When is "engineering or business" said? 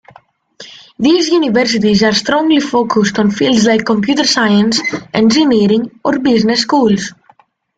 5.13-6.61